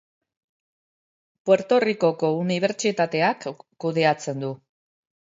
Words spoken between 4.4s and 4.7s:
du.